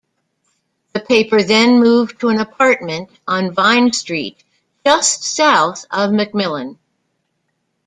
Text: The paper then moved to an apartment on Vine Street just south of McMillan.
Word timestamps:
The 0.93 0.99
paper 0.99 1.43
then 1.43 1.79
moved 1.79 2.21
to 2.21 2.29
an 2.29 2.39
apartment 2.39 3.11
on 3.27 3.53
Vine 3.53 3.93
Street 3.93 4.43
just 4.83 5.21
south 5.23 5.85
of 5.91 6.09
McMillan. 6.09 6.79